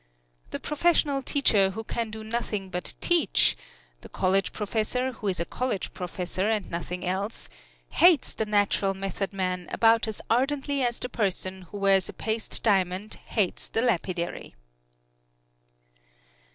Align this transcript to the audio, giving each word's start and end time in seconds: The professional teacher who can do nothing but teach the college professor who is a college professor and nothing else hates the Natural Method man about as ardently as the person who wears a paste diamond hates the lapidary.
The 0.49 0.59
professional 0.59 1.21
teacher 1.21 1.69
who 1.69 1.83
can 1.83 2.09
do 2.09 2.23
nothing 2.23 2.71
but 2.71 2.95
teach 3.01 3.55
the 4.01 4.09
college 4.09 4.51
professor 4.51 5.11
who 5.11 5.27
is 5.27 5.39
a 5.39 5.45
college 5.45 5.93
professor 5.93 6.49
and 6.49 6.71
nothing 6.71 7.05
else 7.05 7.49
hates 7.87 8.33
the 8.33 8.47
Natural 8.47 8.95
Method 8.95 9.31
man 9.31 9.67
about 9.71 10.07
as 10.07 10.19
ardently 10.27 10.81
as 10.83 10.97
the 10.97 11.07
person 11.07 11.61
who 11.69 11.77
wears 11.77 12.09
a 12.09 12.13
paste 12.13 12.63
diamond 12.63 13.13
hates 13.27 13.69
the 13.69 13.83
lapidary. 13.83 14.55